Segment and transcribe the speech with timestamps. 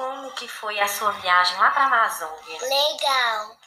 [0.00, 2.60] como que foi a sua viagem lá para a Amazônia?
[2.62, 3.58] Legal.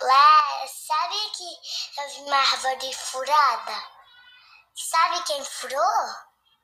[0.00, 3.84] Lá, sabe que eu vi uma árvore furada?
[4.76, 6.14] Sabe quem furou?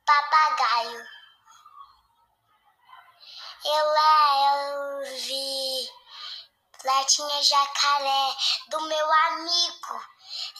[0.07, 1.07] Papagaio.
[3.65, 5.91] Eu lá eu vi.
[6.85, 8.37] Lá tinha jacaré
[8.69, 10.05] do meu amigo.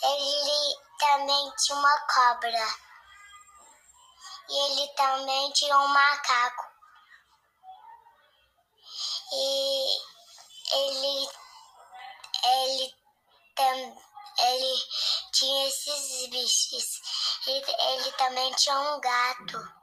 [0.03, 2.90] Ele também tinha uma cobra.
[4.51, 6.65] E ele também tinha um macaco.
[9.33, 10.01] E
[10.73, 11.31] ele
[12.45, 12.95] ele
[13.55, 14.03] tam,
[14.39, 14.89] ele
[15.33, 17.01] tinha esses bichos.
[17.47, 19.81] Ele, ele também tinha um gato.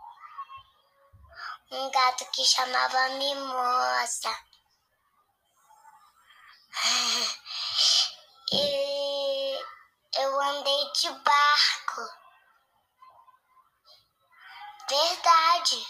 [1.72, 4.38] Um gato que chamava Mimosa.
[8.52, 9.60] e
[10.16, 11.47] eu andei de barco.
[14.90, 15.86] Verdade.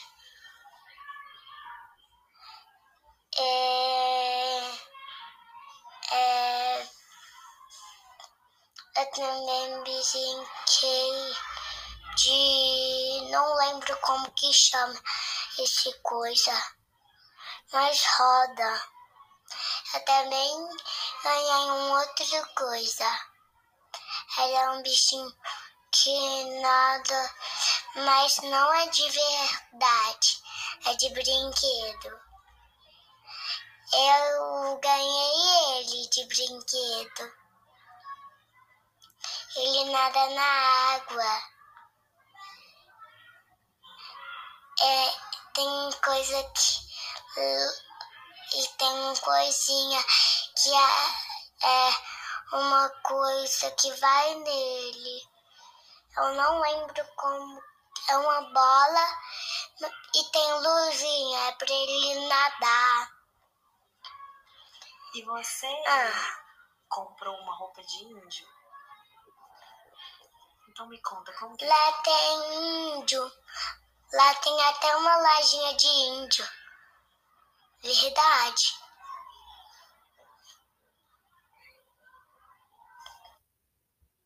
[3.38, 4.72] É,
[6.12, 6.82] é,
[8.96, 11.36] eu também brinquei
[12.16, 13.30] de.
[13.30, 15.00] Não lembro como que chama
[15.60, 16.76] esse coisa.
[17.72, 18.82] Mas roda.
[19.94, 20.68] Eu também
[21.24, 23.20] ganhei uma outra coisa.
[24.40, 25.32] Era um bichinho
[25.92, 27.36] que nada
[27.96, 30.44] mas não é de verdade,
[30.86, 32.28] é de brinquedo.
[33.94, 37.34] Eu ganhei ele de brinquedo.
[39.56, 41.42] Ele nada na água.
[44.82, 45.14] É,
[45.54, 46.88] tem coisa que.
[48.54, 50.04] E tem coisinha
[50.56, 55.30] que é, é uma coisa que vai nele.
[56.18, 57.64] Eu não lembro como
[58.08, 59.20] é uma bola
[60.16, 63.18] e tem luzinha, é para ele nadar.
[65.14, 66.44] E você ah.
[66.90, 68.48] comprou uma roupa de índio?
[70.70, 73.32] Então me conta como que Lá tem índio.
[74.14, 76.48] Lá tem até uma lojinha de índio.
[77.82, 78.87] Verdade.